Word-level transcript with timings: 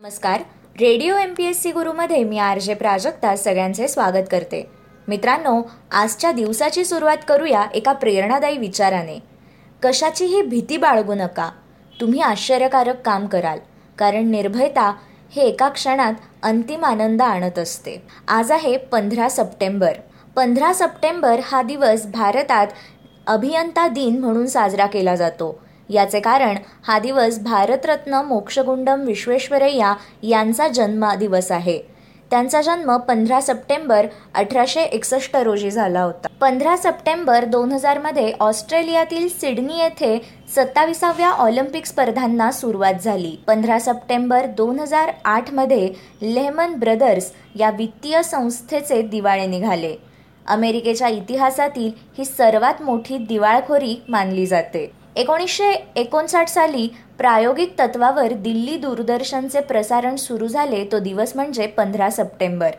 नमस्कार. 0.00 0.40
Radio 0.80 1.16
M 1.16 1.32
P 1.34 1.44
S 1.44 1.62
C 1.62 1.70
गुरुमध्ये 1.72 2.24
मी 2.24 2.38
R 2.38 2.58
J 2.58 2.74
Prajakta 2.74 3.34
सगळ्यांचे 3.36 3.86
स्वागत 3.88 4.26
करते. 4.30 4.62
मित्रांनो 5.08 5.62
आजच्या 5.92 6.32
दिवसाची 6.32 6.84
सुरुवात 6.84 7.16
करूया 7.28 7.64
एका 7.74 7.92
प्रेरणादायी 7.92 8.58
विचाराने. 8.58 9.18
कशाचीही 9.82 10.42
भीती 10.42 10.76
बाळगू 10.76 11.14
नका. 11.14 11.50
तुम्ही 12.00 12.20
आश्चर्यकारक 12.20 13.00
काम 13.00 13.26
कराल 13.26 13.58
कारण 13.98 14.30
निर्भयता 14.30 14.92
हे 15.36 15.42
एका 15.42 15.68
क्षणात 15.68 16.14
अंतिम 16.42 16.84
आनंद 16.84 17.22
आणत 17.22 17.58
असते. 17.58 18.02
आज 18.28 18.52
आहे 18.52 18.76
पंधरा 18.76 19.28
सप्टेंबर. 19.28 19.92
पंधरा 20.36 20.72
सप्टेंबर 20.72 21.40
हा 21.44 21.62
दिवस 21.62 22.06
भारतात 22.06 22.66
अभियंता 23.26 23.88
दिन 23.88 24.18
म्हणून 24.18 24.46
साजरा 24.46 24.86
केला 24.86 25.14
जातो. 25.14 25.65
याचे 25.90 26.20
कारण 26.20 26.56
हा 26.86 26.98
दिवस 26.98 27.38
भारतरत्न 27.38 28.14
मोक्षगुंडम 28.14 29.00
विश्वेश्वरय्या 29.00 29.94
यांचा 30.22 30.68
जन्मदिवस 30.68 31.52
आहे. 31.52 31.78
त्यांचा 32.30 32.62
जन्म 32.62 32.96
पंधरा 32.96 33.40
सप्टेंबर 33.40 34.06
अठराशे 34.34 34.82
एकसष्ट 34.82 35.36
रोजी 35.36 35.70
झाला 35.70 36.02
होता. 36.02 36.28
पंधरा 36.40 36.76
सप्टेंबर 36.76 37.44
दोन 37.44 37.72
हजारमध्ये 37.72 38.32
ऑस्ट्रेलियातील 38.40 39.28
सिडनी 39.28 39.78
येथे 39.78 40.18
सत्ताविसाव्या 40.56 41.30
ऑलिम्पिक 41.30 41.86
स्पर्धांना 41.86 42.50
सुरुवात 42.50 42.94
झाली. 43.04 43.36
पंधरा 43.46 43.78
सप्टेंबर 43.78 44.46
दोन 44.46 44.80
हजार 44.80 45.12
आठमध्ये 45.24 45.92
लेहमन 46.22 46.74
ब्रदर्स 46.74 47.32
या 47.54 47.70
वित्तीय 47.70 48.22
संस्थेचे 48.22 49.02
दिवाळे 49.02 49.46
निघाले. 49.46 49.94
अमेरिकेच्या 50.46 51.08
इतिहासातील 51.08 51.90
ही 52.18 52.24
सर्वात 52.24 52.82
मोठी 52.82 53.18
दिवाळखोरी 53.18 53.96
मानली 54.08 54.46
जाते. 54.46 54.90
एकोणीसशे 55.16 55.70
एकोणसाठ 55.96 56.48
साली 56.48 56.88
प्रायोगिक 57.18 57.72
तत्वावर 57.78 58.32
दिल्ली 58.32 58.76
दूरदर्शनचे 58.76 59.60
प्रसारण 59.60 60.16
सुरू 60.16 60.46
झाले 60.46 60.84
तो 60.84 60.98
दिवस 60.98 61.32
म्हणजे 61.36 61.66
पंधरा 61.66 62.08
सप्टेंबर. 62.10 62.70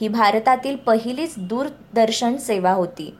ही 0.00 0.08
भारतातील 0.08 0.76
पहिलीच 0.76 1.34
दूरदर्शन 1.38 2.36
सेवा 2.36 2.72
होती. 2.72 3.14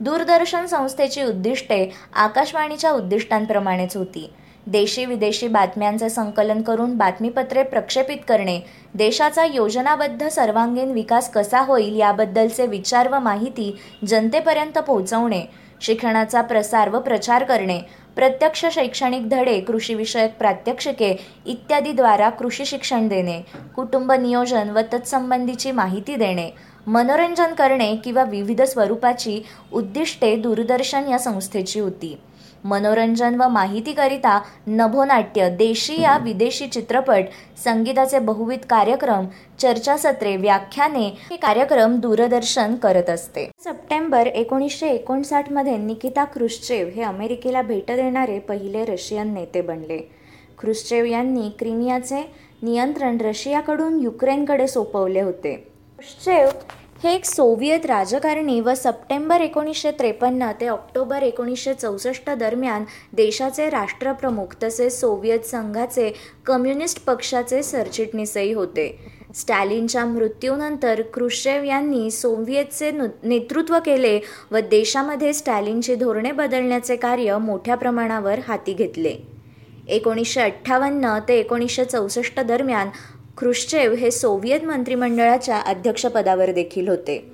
दूरदर्शन 0.00 0.66
संस्थेची 0.66 1.22
उद्दिष्टे 1.22 1.90
आकाशवाणीच्या 2.14 2.90
उद्दिष्टांप्रमाणेच 2.90 3.96
होती. 3.96 4.30
देशी 4.66 5.04
विदेशी 5.04 5.48
बातम्यांचे 5.48 6.08
संकलन 6.10 6.62
करून 6.62 6.96
बातमीपत्रे 6.96 7.62
प्रक्षेपित 7.62 8.18
करणे 8.28 8.60
देशाचा 8.94 9.44
योजनाबद्ध 9.44 10.28
सर्वांगीण 10.28 10.92
विकास 10.92 11.30
कसा 11.30 11.60
होईल 11.60 11.96
याबद्दलचे 11.96 12.66
विचार 12.66 13.08
व 13.08 13.18
माहिती 13.18 13.74
जनतेपर्यंत 14.08 14.78
पोहोचवणे 14.78 15.44
शिक्षणाचा 15.84 16.40
प्रसार 16.42 16.88
व 16.88 16.98
प्रचार 16.98 17.44
करणे 17.44 17.80
प्रत्यक्ष 18.16 18.64
शैक्षणिक 18.72 19.28
धडे 19.28 19.58
कृषीविषयक 19.60 20.36
प्रात्यक्षिके 20.38 21.14
इत्यादीद्वारा 21.46 22.28
कृषी 22.30 22.64
शिक्षण 22.64 23.08
देणे 23.08 23.40
कुटुंब 23.76 24.12
नियोजन 24.12 24.70
व 24.70 24.80
तत्संबंधीची 24.92 25.72
माहिती 25.72 26.16
देणे 26.16 26.50
मनोरंजन 26.86 27.54
करणे 27.54 27.94
किंवा 27.96 28.24
विविध 28.24 28.62
स्वरूपाची 28.62 29.40
उद्दिष्टे 29.72 30.34
दूरदर्शन 30.36 31.08
या 31.08 31.18
संस्थेची 31.18 31.80
होती. 31.80 32.16
मनोरंजन 32.64 33.34
व 33.40 33.48
माहितीकरिता 33.48 34.38
नभोनाट्य 34.66 35.48
देशी 35.50 36.00
या 36.02 36.16
विदेशी 36.18 36.66
चित्रपट 36.66 37.24
संगीताचे 37.64 38.18
बहुविध 38.18 38.64
कार्यक्रम 38.70 39.26
चर्चासत्रे 39.58 40.36
व्याख्याने 40.36 41.06
हे 41.30 41.36
कार्यक्रम 41.36 41.96
दूरदर्शन 42.00 42.74
करत 42.74 43.10
असते. 43.10 43.50
सप्टेंबर 43.64 44.26
एकोणीसशे 44.26 44.88
एकोणसाठमध्ये 44.88 45.76
निकिता 45.76 46.24
क्रुश्चेव 46.24 46.88
हे 46.88 47.02
अमेरिकेला 47.02 47.62
भेट 47.62 47.92
देणारे 47.92 48.38
पहिले 48.38 48.84
रशियन 48.84 49.34
नेते 49.34 49.60
बनले. 49.60 49.98
क्रुश्चेव 50.60 51.04
यांनी 51.04 51.48
क्रिमियाचे 51.58 52.20
नियंत्रण 52.62 53.18
रशियाकडून 53.20 54.00
युक्रेनकडे 54.00 54.66
सोपवले 54.66 55.20
होते. 55.20 55.54
क्रुश्चेव 55.98 56.48
हे 57.04 57.12
एक 57.14 57.24
सोव्हिएत 57.24 57.86
राजकारणी 57.86 58.60
व 58.60 58.72
सप्टेंबर 58.74 59.40
एकोणीसशे 59.40 59.90
त्रेपन्न 59.98 60.50
ते 60.60 60.66
ऑक्टोबर 60.68 61.22
एकोणीसशे 61.22 61.72
चौसष्ट 61.74 62.30
दरम्यान 62.30 62.84
देशाचे 63.12 63.68
राष्ट्रप्रमुख 63.70 64.54
तसेच 64.62 64.98
सोव्हिएत 65.00 65.44
संघाचे 65.46 66.10
कम्युनिस्ट 66.46 67.04
पक्षाचे 67.06 67.62
सरचिटणीसही 67.62 68.52
होते. 68.52 68.86
स्टॅलिनच्या 69.34 70.04
मृत्यूनंतर 70.04 71.02
क्रुशेव 71.14 71.64
यांनी 71.64 72.10
सोव्हिएतचे 72.10 72.90
नेतृत्व 73.22 73.78
केले 73.84 74.18
व 74.50 74.60
देशामध्ये 74.70 75.32
स्टॅलिनची 75.34 75.94
धोरणे 75.94 76.32
बदलण्याचे 76.32 76.96
कार्य 76.96 77.38
मोठ्या 77.38 77.74
प्रमाणावर 77.74 78.40
हाती 78.46 78.72
घेतले. 78.72 79.16
एकोणीसशे 79.88 80.40
अठ्ठावन्न 80.40 81.18
ते 81.28 81.38
एकोणीसशे 81.38 81.84
चौसष्ट 81.84 82.40
दरम्यान 82.40 82.88
ख्रुश्चेव 83.38 83.94
हे 83.94 84.10
सोव्हिएत 84.10 84.60
मंत्रिमंडळाच्या 84.64 85.56
अध्यक्षपदावर 85.56 86.50
देखील 86.50 86.88
होते. 86.88 87.30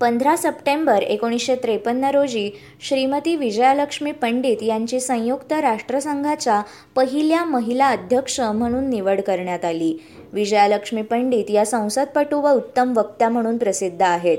पंधरा 0.00 0.36
सप्टेंबर 0.36 1.02
एकोणीसशे 1.02 1.54
त्रेपन्न 1.54 2.04
रोजी 2.04 2.50
श्रीमती 2.80 3.36
विजयालक्ष्मी 3.36 4.12
पंडित 4.12 4.62
यांची 4.62 5.00
संयुक्त 5.00 5.52
राष्ट्रसंघाच्या 5.52 6.62
पहिल्या 6.96 7.44
महिला 7.44 7.88
अध्यक्ष 7.88 8.40
म्हणून 8.40 8.90
निवड 8.90 9.20
करण्यात 9.20 9.64
आली. 9.64 9.98
विजयालक्ष्मी 10.32 11.02
पंडित 11.02 11.50
या 11.50 11.64
संसदपटू 11.64 12.40
व 12.40 12.48
उत्तम 12.48 12.92
वक्त्या 12.96 13.28
म्हणून 13.28 13.58
प्रसिद्ध 13.58 14.02
आहेत. 14.02 14.38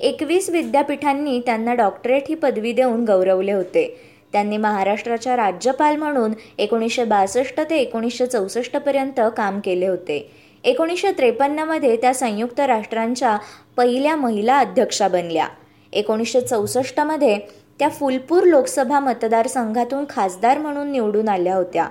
एकवीस 0.00 0.50
विद्यापीठांनी 0.50 1.40
त्यांना 1.40 1.74
डॉक्टरेट 1.74 2.22
ही 2.28 2.34
पदवी 2.34 2.72
देऊन 2.72 3.04
गौरवले 3.04 3.52
होते. 3.52 4.00
त्यांनी 4.32 4.56
महाराष्ट्राच्या 4.56 5.36
राज्यपाल 5.36 5.96
म्हणून 5.96 6.32
एकोणीसशे 6.58 7.04
बासष्ट 7.04 7.60
ते 7.70 7.76
एकोणीसशे 7.76 8.26
चौसष्टपर्यंत 8.26 9.20
काम 9.36 9.60
केले 9.60 9.86
होते. 9.86 10.30
एकोणीसशे 10.64 11.10
त्रेपन्नमध्ये 11.12 11.96
त्या 11.96 12.14
संयुक्त 12.14 12.60
राष्ट्रांच्या 12.60 13.38
पहिल्या 13.76 14.16
महिला 14.16 14.58
अध्यक्षा 14.58 15.08
बनल्या. 15.08 15.46
एकोणीसशे 15.92 16.40
चौसष्टमध्ये 16.40 17.38
त्या 17.78 17.88
फुलपूर 17.88 18.42
लोकसभा 18.42 19.00
मतदारसंघातून 19.00 20.04
खासदार 20.10 20.58
म्हणून 20.58 20.92
निवडून 20.92 21.28
आल्या 21.28 21.56
होत्या. 21.56 21.86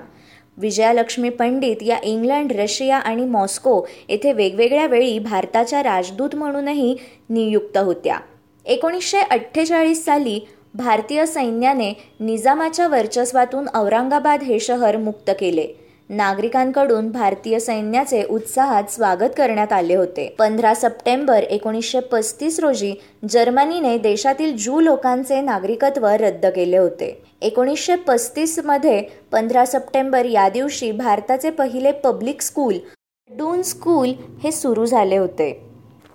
विजयालक्ष्मी 0.57 1.29
पंडित 1.29 1.75
या 1.81 1.97
इंग्लंड 2.03 2.51
रशिया 2.51 2.97
आणि 2.97 3.25
मॉस्को 3.25 3.85
येथे 4.09 4.33
वेगवेगळ्या 4.33 4.88
वेळी 4.88 5.19
भारताच्या 5.19 5.83
राजदूत 5.83 6.35
म्हणूनही 6.35 6.97
नियुक्त 7.29 7.78
होत्या. 7.78 8.17
एकोणीसशे 8.66 9.19
अठ्ठेचाळीस 9.19 10.06
साली 10.06 10.47
भारतीय 10.73 11.25
सैन्याने 11.25 11.94
निजामाच्या 12.19 12.88
वर्चस्वातून 12.88 13.67
औरंगाबाद 13.73 14.44
हे 14.44 14.59
शहर 14.59 14.97
मुक्त 14.97 15.31
केले. 15.39 15.82
नागरिकांकडून 16.13 17.09
भारतीय 17.12 17.59
सैन्याचे 17.59 18.24
उत्साहात 18.29 18.91
स्वागत 18.91 19.29
करण्यात 19.38 19.72
आले 19.74 19.96
होते. 19.96 20.35
पंधरा 20.40 20.74
सप्टेंबर 20.74 21.44
एकोणीसशे 21.44 22.00
पस्तीस 22.00 22.59
रोजी 22.59 22.94
जर्मनीने 23.29 23.97
देशातील 23.97 24.56
ज्यू 24.57 24.79
लोकांचे 24.79 25.41
नागरिकत्व 25.41 26.07
रद्द 26.07 26.46
केले 26.46 26.78
होते. 26.78 27.24
एकोणीसशे 27.41 27.96
पस्तीसमध्ये 27.96 29.01
पंधरा 29.31 29.66
सप्टेंबर 29.66 30.25
या 30.25 30.47
दिवशी 30.50 30.91
भारताचे 30.91 31.50
पहिले 31.50 31.91
पब्लिक 31.91 32.41
स्कूल 32.41 32.78
डून 33.30 33.62
स्कूल 33.62 34.13
हे 34.44 34.51
सुरू 34.51 34.85
झाले 34.85 35.18
होते. 35.18 35.51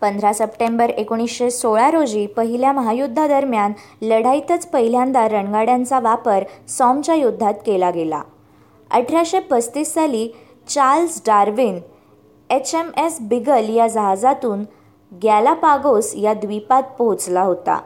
पंधरा 0.00 0.32
सप्टेंबर 0.32 0.90
एकोणीसशे 0.90 1.50
सोळा 1.50 1.90
रोजी 1.90 2.26
पहिल्या 2.26 2.72
महायुद्धादरम्यान 2.72 3.72
लढाईतच 4.02 4.66
पहिल्यांदा 4.66 5.28
रणगाड्यांचा 5.28 6.00
वापर 6.00 6.44
सॉमच्या 6.68 7.14
युद्धात 7.14 7.54
केला 7.66 7.90
गेला. 7.90 8.22
अठराशे 8.90 9.40
पस्तीस 9.40 9.92
साली 9.94 10.28
Charles 10.68 11.20
Darwin 11.26 11.78
H 12.50 12.74
M 12.74 12.90
S 12.98 13.18
Beagle 13.20 13.68
या 13.68 13.86
जहाजातून 13.86 14.64
गॅलापागोस 15.12 16.12
या 16.16 16.32
द्वीपात 16.34 16.82
पोहोचला 16.98 17.42
होता. 17.42 17.78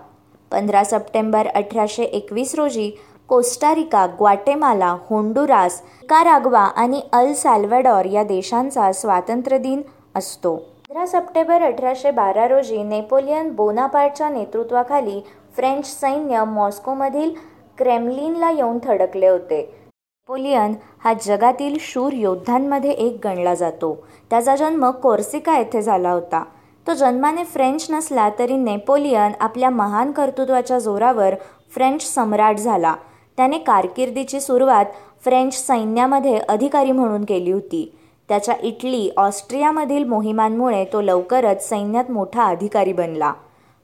पंधरा 0.51 0.85
सप्टेंबर 0.85 1.47
अठराशे 1.47 2.03
एकवीस 2.03 2.55
रोजी 2.55 2.91
कोस्टारिका 3.29 4.07
ग्वाटेमाला 4.19 4.97
होंडुरास 5.11 5.81
कारागवा 6.09 6.61
आणि 6.61 7.01
अल 7.13 7.33
साल्वाडॉर 7.33 8.05
या 8.05 8.23
देशांचा 8.23 8.93
स्वातंत्र्य 8.93 9.59
दिन 9.59 9.83
असतो. 10.15 10.57
पंधरा 10.57 11.07
सप्टेंबर 11.07 11.63
अठराशे 11.63 12.11
बारा 12.11 12.49
रोजी 12.49 12.83
नेपोलियन 12.83 13.51
बोनापार्टच्या 13.51 14.29
नेतृत्वाखाली 14.29 15.21
फ्रेंच 15.57 15.87
सैन्य 15.87 16.45
मॉस्कोमधील 16.45 17.31
क्रेमलिनला 17.79 18.51
येऊन 18.51 18.79
थडकले 18.85 19.29
होते. 19.29 19.82
नेपोलियन 20.29 20.75
हा 21.05 21.13
जगातील 21.23 21.77
शूर 21.81 22.13
योद्ध्यांमध्ये 22.13 22.91
एक 22.91 23.17
गणला 23.25 23.55
जातो. 23.55 23.95
त्याचा 24.31 24.55
जन्म 24.57 24.91
कोर्सिका 24.91 25.57
येथे 25.59 25.83
झाला 25.83 26.11
होता. 26.11 26.43
तो 26.87 26.95
जन्माने 26.95 27.45
फ्रेंच 27.45 27.87
नसला 27.91 28.29
तरी 28.39 28.57
नेपोलियन 28.57 29.33
आपल्या 29.41 29.71
महान 29.71 30.13
कर्तृत्वाच्या 30.13 30.79
जोरावर 30.79 31.35
फ्रेंच 31.75 32.03
सम्राट 32.15 32.59
झाला. 32.59 32.95
त्याने 33.37 33.59
कारकिर्दीची 33.59 34.41
सुरुवात 34.41 34.85
फ्रेंच 35.25 35.67
सैन्यामध्ये 35.67 36.39
अधिकारी 36.39 36.93
म्हणून 36.93 37.25
केली 37.25 37.53
होती. 37.53 37.85
त्याच्या 38.29 38.55
इटली 38.63 39.11
ऑस्ट्रियामधील 39.17 40.05
मोहिमांमुळे 40.05 40.85
तो 40.93 41.01
लवकरच 41.01 41.69
सैन्यात 41.69 42.11
मोठा 42.11 42.45
अधिकारी 42.45 42.93
बनला. 42.93 43.33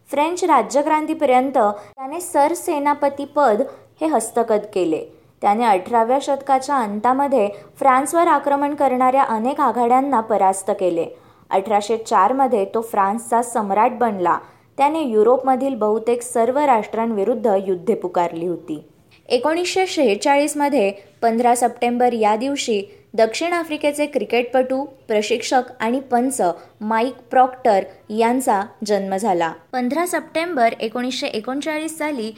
फ्रेंच 0.09 0.45
राज्यक्रांतीपर्यंत 0.45 1.59
त्याने 1.59 2.21
सरसेनापती 2.21 3.25
पद 3.25 3.63
हे 4.01 4.07
हस्तगत 4.07 4.67
केले. 4.75 5.18
त्याने 5.43 5.65
अठराव्या 5.65 6.19
शतकाच्या 6.23 6.77
अंतामध्ये 6.77 7.49
फ्रान्सवर 7.79 8.27
आक्रमण 8.27 8.75
करणाऱ्या 8.75 9.23
अनेक 9.23 9.61
आघाड्यांना 9.61 10.21
परास्त 10.21 10.71
केले. 10.71 11.07
अठराशे 11.51 11.97
चारमध्ये 11.97 12.65
तो 12.65 12.81
फ्रान्सचा 12.81 13.43
सम्राट 13.43 13.99
बनला. 13.99 14.39
त्याने 14.79 15.03
युरोपमधील 15.03 15.75
बहुतेक 15.75 16.23
सर्व 16.23 16.59
राष्ट्रांविरुद्ध 16.59 17.55
युद्धे 17.67 17.95
पुकारली 17.95 18.47
होती. 18.47 18.83
एकोणीसशे 19.29 19.87
शेहेचाळीसमध्ये 19.87 20.91
पंधरा 21.23 21.55
सप्टेंबर 21.55 22.13
या 22.13 22.37
दिवशी 22.37 22.83
दक्षिण 23.15 23.53
आफ्रिकेचे 23.53 24.07
क्रिकेटपटू 24.07 24.85
प्रशिक्षक 25.09 25.63
आणि 25.81 26.01
पंच 26.01 26.41
माईक 26.81 27.15
प्रॉक्टर 27.31 27.85
यांचा 28.11 28.61
जन्म 28.87 29.17
झाला. 29.17 29.53
पंधरा 29.73 30.07
सप्टेंबर 30.07 30.75
एकोणीसशे 30.81 31.27
एकोणचाळीस 31.27 31.99
साली 31.99 32.33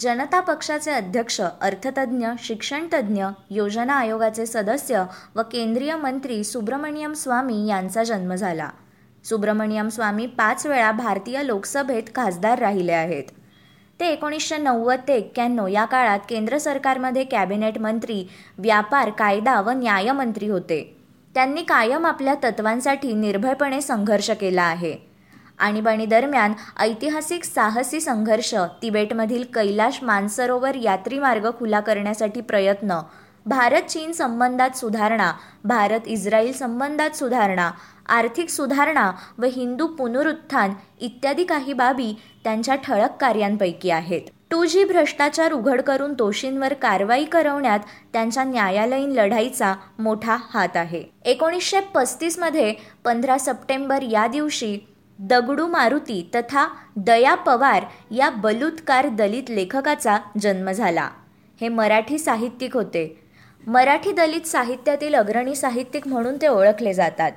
जनता 0.00 0.40
पक्षाचे 0.40 0.90
अध्यक्ष 0.90 1.40
अर्थतज्ज्ञ 1.40 2.26
शिक्षणतज्ज्ञ 2.38 3.24
योजना 3.50 3.94
आयोगाचे 3.94 4.46
सदस्य 4.46 5.04
व 5.36 5.42
केंद्रीय 5.42 5.96
मंत्री 5.96 6.44
सुब्रमण्यम 6.44 7.12
स्वामी 7.12 7.66
यांचा 7.66 8.04
जन्म 8.04 8.34
झाला. 8.34 8.68
सुब्रमण्यम 9.24 9.88
स्वामी 9.88 10.26
पाच 10.26 10.66
वेळा 10.66 10.92
भारतीय 10.92 11.42
लोकसभेत 11.44 12.02
खासदार 12.16 12.58
राहिले 12.58 12.92
आहेत. 12.92 13.24
ते 14.00 14.06
एकोणीसशे 14.06 14.56
नव्वद 14.56 15.00
ते 15.08 15.14
एक्क्याण्णव 15.14 15.66
या 15.66 15.84
काळात 15.84 16.18
केंद्र 16.28 16.58
सरकारमध्ये 16.58 17.24
कॅबिनेट 17.24 17.78
मंत्री 17.78 18.26
व्यापार 18.58 19.10
कायदा 19.10 19.60
व 19.60 19.70
न्यायमंत्री 19.70 20.48
होते. 20.48 20.96
त्यांनी 21.34 21.62
कायम 21.62 22.06
आपल्या 22.06 22.34
तत्वांसाठी 22.34 23.14
निर्भयपणे 23.14 23.80
संघर्ष 23.80 24.30
केला 24.30 24.62
आहे. 24.62 25.15
आणीबाणी 25.58 26.06
दरम्यान 26.06 26.52
ऐतिहासिक 26.78 27.44
साहसी 27.44 28.00
संघर्ष 28.00 28.54
तिबेटमधील 28.82 29.44
कैलाश 29.54 29.98
मानसरोवर 30.02 30.74
यात्री 30.74 31.18
मार्ग 31.18 31.50
खुला 31.58 31.80
करण्यासाठी 31.80 32.40
प्रयत्न 32.40 32.98
भारत 33.46 33.82
चीन 33.82 34.12
संबंधात 34.12 34.76
सुधारणा 34.76 35.32
भारत 35.64 36.06
इस्रायल 36.06 36.52
संबंधात 36.52 37.16
सुधारणा 37.16 37.70
आर्थिक 38.08 38.48
सुधारणा 38.48 39.10
व 39.38 39.44
हिंदू 39.44 39.86
पुनरुत्थान 39.86 40.72
इत्यादी 41.00 41.44
काही 41.44 41.72
बाबी 41.72 42.12
त्यांच्या 42.44 42.74
ठळक 42.74 43.16
कार्यांपैकी 43.20 43.90
आहेत. 43.90 44.20
टू 44.50 44.64
जी 44.64 44.84
भ्रष्टाचार 44.84 45.52
उघड 45.52 45.80
करून 45.80 46.12
दोषींवर 46.12 46.72
कारवाई 46.72 47.24
करवण्यात 47.24 47.80
त्यांच्या 48.12 48.44
न्यायालयीन 48.44 49.10
लढाईचा 49.10 49.74
मोठा 49.98 50.36
हात 50.54 50.76
आहे. 50.76 51.02
एकोणीसशे 51.24 51.80
पस्तीसमध्ये 51.94 52.74
पंधरा 53.04 53.38
सप्टेंबर 53.38 54.02
या 54.02 54.26
दिवशी 54.26 54.78
दगडू 55.18 55.66
मारुती 55.66 56.30
तथा 56.34 56.66
दया 56.96 57.34
पवार 57.34 57.84
या 58.10 58.30
बलुतकार 58.30 59.08
दलित 59.08 59.50
लेखकाचा 59.50 60.18
जन्म 60.40 60.70
झाला. 60.70 61.08
हे 61.60 61.68
मराठी 61.68 62.18
साहित्यिक 62.18 62.76
होते. 62.76 63.22
मराठी 63.66 64.12
दलित 64.12 64.46
साहित्यातील 64.46 65.14
अग्रणी 65.14 65.54
साहित्यिक 65.54 66.08
म्हणून 66.08 66.36
ते 66.42 66.48
ओळखले 66.48 66.92
जातात. 66.94 67.32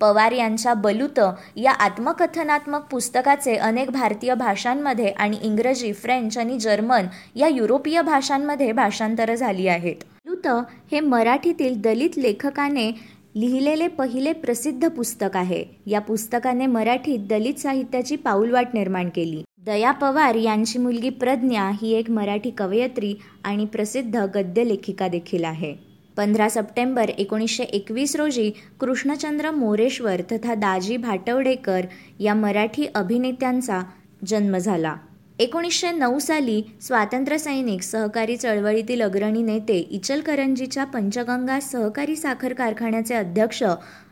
पवार 0.00 0.32
यांच्या 0.32 0.74
बलुत 0.74 1.20
या 1.56 1.72
आत्मकथनात्मक 1.72 2.84
पुस्तकाचे 2.90 3.56
अनेक 3.56 3.90
भारतीय 3.90 4.34
भाषांमध्ये 4.34 5.08
आणि 5.08 5.38
इंग्रजी 5.42 5.92
फ्रेंच 5.92 6.38
आणि 6.38 6.58
जर्मन 6.58 7.06
या 7.34 7.48
युरोपीय 7.48 8.02
भाषांमध्ये 8.02 8.72
भाषांतरं 8.72 9.34
झाली 9.34 9.68
आहेत. 9.68 9.96
बलुत 10.26 10.46
हे 10.92 11.00
मराठीतील 11.00 11.80
दलित 11.80 12.18
लेखकाने 12.18 12.90
लिहिलेले 13.34 13.88
पहिले 13.88 14.32
प्रसिद्ध 14.32 14.88
पुस्तक 14.88 15.36
आहे. 15.36 15.64
या 15.86 16.00
पुस्तकाने 16.00 16.66
मराठीत 16.66 17.18
दलित 17.18 17.54
साहित्याची 17.54 18.16
पाऊलवाट 18.16 18.74
निर्माण 18.74 19.08
केली. 19.08 19.42
दया 19.58 19.90
पवार 19.90 20.34
यांची 20.34 20.78
मुलगी 20.78 21.10
प्रज्ञा 21.10 21.70
ही 21.82 21.92
एक 21.92 22.10
मराठी 22.10 22.50
कवयित्री 22.50 23.14
आणि 23.44 23.64
प्रसिद्ध 23.64 24.16
गद्य 24.16 24.64
लेखिका 24.64 25.08
देखील 25.08 25.44
आहे. 25.44 25.74
पंधरा 26.16 26.48
सप्टेंबर 26.48 27.08
एकोणीसशे 27.08 27.62
एकवीस 27.62 28.16
रोजी 28.16 28.50
कृष्णचंद्र 28.80 29.50
मोरेश्वर 29.50 30.20
तथा 30.32 30.54
दाजी 30.54 30.96
भाटवडेकर 30.96 31.80
या 32.20 32.34
मराठी 32.34 32.86
अभिनेत्यांचा 32.94 33.80
जन्म 34.26 34.58
झाला. 34.58 34.96
एकोणीसशे 35.40 35.90
नऊ 35.90 36.18
साली 36.18 36.62
स्वातंत्र्यसैनिक 36.82 37.82
सहकारी 37.82 38.36
चळवळीतील 38.36 39.02
अग्रणी 39.02 39.42
नेते 39.42 39.76
इचलकरंजीच्या 39.90 40.84
पंचगंगा 40.84 41.58
सहकारी 41.60 42.16
साखर 42.16 42.52
कारखान्याचे 42.52 43.14
अध्यक्ष 43.14 43.62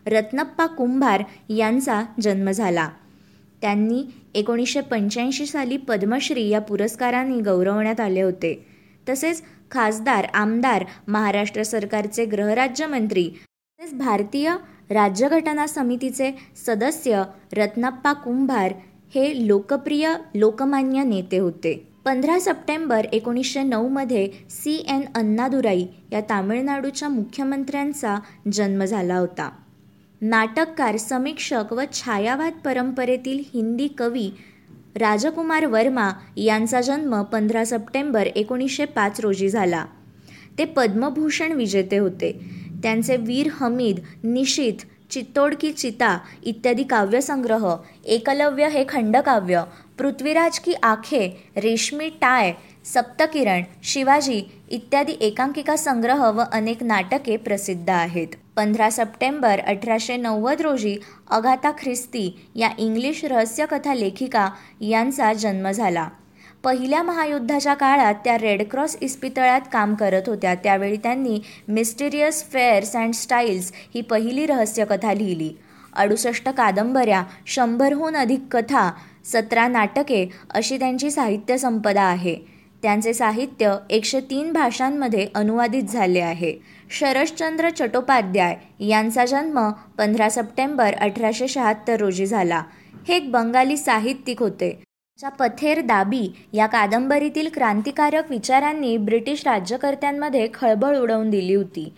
रत्नप्पा 0.07 0.67
कुंभार 0.67 1.23
यांचा 1.49 2.03
जन्म 2.21 2.51
झाला. 2.51 2.89
त्यांनी 3.63 4.03
एकोणीसशे 4.35 4.81
पंच्याऐंशी 4.81 5.47
साली 5.47 5.77
पद्मश्री 5.77 6.49
या 6.49 6.61
पुरस्काराने 6.61 7.41
गौरवण्यात 7.43 8.01
आले 8.01 8.23
होते. 8.23 8.55
तसेच 9.09 9.43
खासदार 9.71 10.27
आमदार 10.35 10.85
महाराष्ट्र 11.09 11.63
सरकारचे 11.63 12.25
गृहराज्यमंत्री 12.25 13.31
तसेच 13.31 13.95
भारतीय 13.99 14.55
राज्यघटना 14.91 15.67
समितीचे 15.67 16.31
सदस्य 16.67 17.23
रत्नप्पा 17.53 18.13
कुंभार 18.13 18.73
हे 19.15 19.49
लोकप्रिय 19.49 20.15
लोकमान्य 20.35 21.03
नेते 21.03 21.39
होते. 21.39 21.89
पंधरा 22.05 22.39
सप्टेंबर 22.39 23.05
एकोणीसशे 23.13 23.63
नऊमध्ये 23.63 24.31
सी 24.51 24.85
एन 24.89 25.01
अन्नादुराई 25.15 25.87
या 26.13 26.21
तामिळनाडूच्या 26.21 27.09
मुख्यमंत्र्यांचा 27.09 28.21
जन्म 28.53 28.85
झाला 28.85 29.17
होता. 29.17 29.51
नाटककार 30.21 30.97
समीक्षक 30.97 31.73
व 31.73 31.83
छायावाद 31.93 32.53
परंपरेतील 32.65 33.43
हिंदी 33.55 33.89
कवी 33.89 34.31
राजकुमार 34.97 35.67
वर्मा 35.67 36.11
यांचा 36.37 36.81
जन्म 36.81 37.23
पंधरा 37.23 37.65
सप्टेंबर 37.65 38.27
एकोणीसशे 38.27 38.85
पाच 38.85 39.21
रोजी 39.21 39.49
झाला. 39.49 39.87
ते 40.59 40.65
पद्मभूषण 40.65 41.53
विजेते 41.53 41.99
होते. 41.99 42.41
त्यांचे 42.83 43.17
वीर 43.17 43.49
हमीद 43.53 43.99
निशित 44.25 44.75
चित्तोड 45.11 45.55
की 45.61 45.73
चिता 45.73 46.19
इत्यादी 46.43 46.83
काव्यसंग्रह 46.83 47.77
एकलव्य 48.05 48.69
हे 48.69 48.85
खंडकाव्य 48.89 49.63
पृथ्वीराज 49.99 50.59
की 50.59 50.75
आखे 50.83 51.29
रेशमी 51.57 52.09
टाय 52.09 52.53
सप्तकिरण 52.85 53.63
शिवाजी 53.83 54.43
इत्यादी 54.71 55.13
एकांकिका 55.21 55.77
संग्रह 55.77 56.31
व 56.31 56.43
अनेक 56.53 56.83
नाटके 56.83 57.37
प्रसिद्ध 57.37 57.91
आहेत. 57.91 58.27
पंधरा 58.57 58.91
सप्टेंबर 58.91 59.61
अठराशे 59.67 60.17
नव्वद 60.17 60.63
रोजी 60.63 60.97
अगाथा 61.31 61.71
ख्रिस्ती 61.71 62.29
या 62.55 62.69
इंग्लिश 62.79 63.25
रहस्यकथा 63.25 63.95
लेखिका 63.95 64.49
यांचा 64.81 65.33
जन्म 65.33 65.71
झाला. 65.71 66.09
पहिल्या 66.65 67.03
महायुद्धाच्या 67.03 67.75
काळात 67.75 68.15
त्या 68.15 68.39
रेडक्रॉस 68.39 68.97
इस्पितळात 69.01 69.61
काम 69.73 69.95
करत 69.95 70.23
होत्या. 70.27 70.55
त्यावेळी 70.55 70.97
त्यांनी 70.97 71.41
मिस्टिरियस 71.69 72.45
फेअर्स 72.53 72.97
अँड 72.97 73.15
स्टाईल्स 73.15 73.73
ही 73.95 74.01
पहिली 74.01 74.47
रहस्यकथा 74.47 75.13
लिहिली. 75.13 75.51
अडुसष्ट 75.93 76.49
कादंबऱ्या 76.49 77.23
शंभरहून 77.47 78.17
अधिक 78.17 78.41
कथा 78.51 78.91
सतरा 79.25 79.69
नाटके 79.69 80.29
अशी 80.51 80.79
त्यांची 80.79 81.11
साहित्य 81.11 81.59
संपदा 81.59 82.03
आहे. 82.03 82.35
त्यांचे 82.83 83.13
साहित्य 83.15 83.75
एकशे 83.91 84.21
तीन 84.21 84.53
भाषांमध्ये 84.53 85.27
अनुवादित 85.35 85.83
झाले 85.83 86.21
आहे. 86.21 86.53
शरशचंद्र 86.91 87.71
चट्टोपाध्याय 87.71 88.57
यांचा 88.89 89.25
जन्म 89.27 89.71
पंधरा 89.99 90.29
सप्टेंबर 90.29 90.95
अठराशे 90.95 91.49
शहात्तर 91.49 91.97
रोजी 91.97 92.27
झाला. 92.27 92.63
हे 93.09 93.17
एक 93.17 93.31
बंगाली 93.31 93.77
साहित्यिक 93.77 94.41
होते. 94.41 94.88
च्या 95.19 95.29
पथेर 95.29 95.81
दाबी 95.81 96.29
या 96.53 96.67
कादंबरीतील 96.67 97.49
क्रांतिकारक 97.55 98.31
विचारांनी 98.31 98.97
ब्रिटिश 98.97 99.43
राज्यकर्त्यांमध्ये 99.47 100.47
खळबळ 100.55 100.97
उडवून 100.97 101.31
दिली 101.31 101.55
होती. 101.55 101.93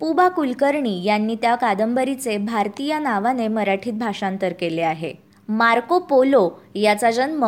पुबा 0.00 0.28
कुलकर्णी 0.28 1.02
यांनी 1.04 1.34
त्या 1.34 1.54
कादंबरीचे 1.54 2.36
भारतीय 2.38 2.98
नावाने 2.98 3.46
मराठीत 3.48 3.92
भाषांतर 3.92 4.52
केले 4.52 4.82
आहे. 4.82 5.12
मार्को 5.48 5.98
पोलो 5.98 6.48
याचा 6.74 7.10
जन्म 7.10 7.46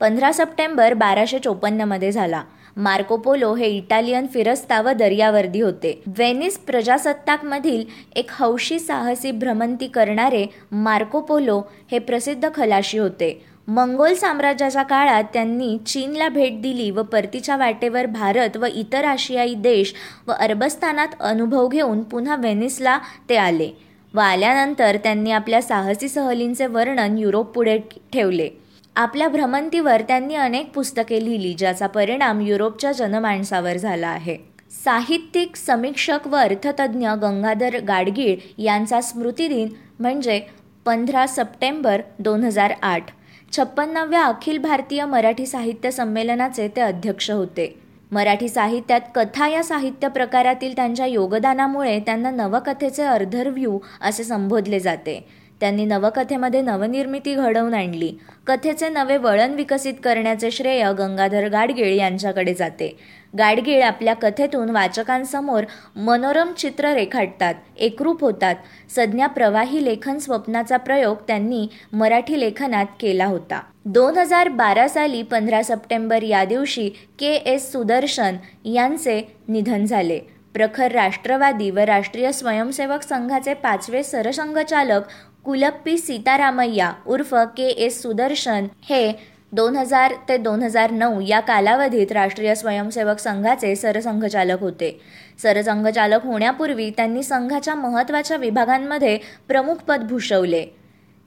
पंधरा 0.00 0.32
सप्टेंबर 0.32 0.94
बाराशे 0.94 1.38
चोपन्नमध्ये 1.38 2.12
झाला. 2.12 2.42
मार्को 2.76 3.16
पोलो 3.16 3.54
हे 3.54 3.66
इटालियन 3.66 4.26
फिरस्ता 4.26 4.80
व 4.80 4.92
दर्यावर्दी 4.92 5.60
होते. 5.60 5.92
व्हेनिस 6.06 6.58
प्रजासत्ताकमधील 6.58 7.84
एक 8.16 8.30
हौशी 8.30 8.78
साहसी 8.78 9.30
भ्रमंती 9.30 9.86
करणारे 9.86 10.44
मार्को 10.72 11.20
पोलो 11.20 11.60
हे 11.90 11.98
प्रसिद्ध 11.98 12.48
खलाशी 12.54 12.98
होते. 12.98 13.30
मंगोल 13.68 14.14
साम्राज्याच्या 14.14 14.82
काळात 14.82 15.24
त्यांनी 15.32 15.76
चीनला 15.86 16.28
भेट 16.28 16.60
दिली 16.60 16.90
व 16.90 17.02
परतीच्या 17.02 17.56
वाटेवर 17.56 18.06
भारत 18.06 18.56
व 18.56 18.66
इतर 18.66 19.04
आशियाई 19.04 19.54
देश 19.54 19.92
व 20.26 20.32
अरबस्थानात 20.32 21.20
अनुभव 21.20 21.66
घेऊन 21.68 22.02
पुन्हा 22.02 22.36
व्हेनिसला 22.36 22.98
ते 23.28 23.36
आले 23.36 23.70
व 24.14 24.18
आल्यानंतर 24.18 24.96
त्यांनी 24.96 25.30
आपल्या 25.30 25.60
साहसी 25.62 26.08
सहलींचे 26.08 26.66
वर्णन 26.66 27.18
युरोप 27.18 27.52
पुढे 27.54 27.76
ठेवले. 28.12 28.48
आपल्या 28.96 29.28
भ्रमंतीवर 29.28 30.02
त्यांनी 30.08 30.34
अनेक 30.34 30.72
पुस्तके 30.74 31.24
लिहिली 31.24 31.52
ज्याचा 31.54 31.86
परिणाम 31.86 32.40
युरोपच्या 32.40 32.92
जनमानसावर 32.92 33.76
झाला 33.76 34.08
आहे. 34.08 34.36
साहित्यिक 34.84 35.56
समीक्षक 35.56 36.26
व 36.26 36.36
अर्थतज्ञ 36.36 37.08
गंगाधर 37.22 37.78
गाडगीळ 37.88 38.62
यांचा 38.62 39.00
स्मृतिदिन 39.00 39.68
म्हणजे 40.00 40.40
पंधरा 40.86 41.26
सप्टेंबर 41.26 42.00
दोन 42.18 42.44
हजार 42.44 42.72
आठ. 42.82 43.10
छप्पन्नाव्या 43.56 44.22
अखिल 44.22 44.58
भारतीय 44.58 45.04
मराठी 45.04 45.46
साहित्य 45.46 45.90
संमेलनाचे 45.90 46.68
ते 46.68 46.80
अध्यक्ष 46.80 47.30
होते. 47.30 47.78
मराठी 48.12 48.48
साहित्यात 48.48 49.00
कथा 49.14 49.48
या 49.48 49.62
साहित्य 49.62 50.08
प्रकारातील 50.08 50.76
त्यांच्या 50.76 51.06
योगदानामुळे 51.06 51.98
त्यांना 52.00 52.30
नवकथेचे 52.30 53.02
अर्धरव्यू 53.02 53.78
असे 54.00 54.24
संबोधले 54.24 54.80
जाते. 54.80 55.24
त्यांनी 55.60 55.84
नवकथेमध्ये 55.84 56.60
नवनिर्मिती 56.60 57.34
घडवून 57.34 57.74
आणली. 57.74 58.12
कथेचे 58.46 58.88
नवे 58.88 59.16
वळण 59.16 59.54
विकसित 59.54 59.94
करण्याचे 60.04 60.50
श्रेय 60.50 60.92
गंगाधर 60.98 61.48
गाडगीळ 61.48 61.94
यांच्याकडे 61.94 62.54
जाते. 62.54 62.96
गाडगीळ 63.38 63.82
आपल्या 63.82 64.14
कथेतून 64.14 64.70
वाचकांसमोर 64.70 65.64
मनोरम 65.96 66.52
चित्र 66.52 66.92
रेखाटतात 66.94 67.54
एकरूप 67.76 68.20
होतात. 68.20 68.54
संज्ञा 68.96 69.26
प्रवाही 69.26 69.84
लेखन 69.84 70.18
स्वप्नाचा 70.18 70.76
प्रयोग 70.76 71.16
त्यांनी 71.26 71.66
मराठी 71.92 72.40
लेखनात 72.40 72.86
केला 73.00 73.24
होता. 73.24 73.60
दोन 73.84 74.18
हजार 74.18 74.48
बारा 74.48 74.88
साली 74.88 75.22
पंधरा 75.22 75.62
सप्टेंबर 75.62 76.22
या 76.22 76.44
दिवशी 76.44 76.90
के 77.18 77.34
एस 77.34 77.72
सुदर्शन 77.72 78.36
यांचे 78.64 79.36
निधन 79.48 79.84
झाले. 79.84 80.20
प्रखर 80.54 80.92
राष्ट्रवादी 80.92 81.70
व 81.70 81.78
राष्ट्रीय 81.78 82.32
स्वयंसेवक 82.32 83.02
संघाचे 83.02 83.54
पाचवे 83.54 84.02
सरसंघचालक 84.02 85.02
कुलप्पी 85.44 85.98
सीतारामय्या 85.98 86.92
उर्फ 87.06 87.34
के 87.56 87.66
एस 87.66 88.02
सुदर्शन 88.02 88.66
हे 88.82 89.12
दोन 89.52 89.76
हजार 89.76 90.12
ते 90.28 90.36
दोन 90.36 90.62
हजार 90.62 90.90
नऊ 90.90 91.20
या 91.20 91.40
कालावधीत 91.40 92.12
राष्ट्रीय 92.12 92.54
स्वयंसेवक 92.54 93.18
संघाचे 93.18 93.76
सरसंघचालक 93.76 94.60
होते. 94.60 95.00
सरसंघचालक 95.42 96.24
होण्यापूर्वी 96.24 96.90
त्यांनी 96.90 97.22
संघाच्या 97.22 97.74
महत्त्वाच्या 97.74 98.36
विभागांमध्ये 98.36 99.18
प्रमुख 99.48 99.74
पद 99.74 100.02
भूषवले. 100.08 100.77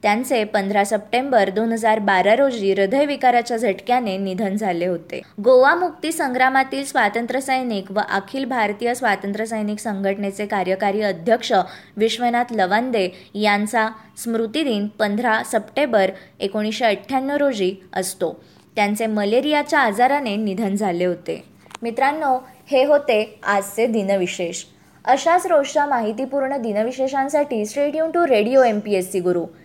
त्यांचे 0.04 0.44
पंधरा 0.44 0.84
सप्टेंबर 0.84 1.50
दोन 1.50 1.72
हजार 1.72 2.00
बारा 2.00 2.36
रोजी 2.36 2.72
हृदयविकाराच्या 2.74 3.58
झटक्याने 3.58 4.18
निधन 4.18 4.56
झाले 4.56 4.86
होते. 4.86 5.22
गोवा 5.44 5.76
मुक्ती 5.76 6.12
संग्रामातील 6.12 6.86
स्वातंत्र्य 6.86 7.42
सैनिक 7.42 7.92
व 7.92 8.00
अखिल 8.10 8.46
भारतीय 8.46 8.94
स्वातंत्र्य 8.96 9.46
सैनिक 9.46 9.80
संघटनेचे 9.80 10.46
कार्यकारी 10.46 11.02
अध्यक्ष 11.02 11.54
विश्वनाथ 11.98 12.54
लवांदे 12.54 13.08
यांचा 13.34 13.88
स्मृतिदिन 14.24 14.88
पंधरा 14.88 15.42
सप्टेंबर 15.44 16.12
एकोणीसशे 16.40 16.86
अठ्ठ्याण्णव 16.86 17.38
रोजी 17.38 17.76
असतो. 17.94 18.44
त्यांचे 18.76 19.06
मलेरियाच्या 19.06 19.80
आजाराने 19.80 20.36
निधन 20.36 20.76
झाले 20.76 21.06
होते. 21.06 21.44
मित्रांनो 21.82 22.38
हे 22.72 22.86
होते 22.86 23.40
आजचे 23.44 23.88
दिनविशेष. 23.88 24.64
अशाच 25.06 25.46
रोजच्या 25.46 25.86
माहितीपूर्ण 25.86 26.58
दिनविशेषांसाठी 26.58 27.66
stay tuned 27.66 28.12
to 28.12 28.28
radio 28.28 28.64
M 28.64 28.80
P 28.80 28.94
S 28.94 29.12
C 29.12 29.20
Guru. 29.20 29.46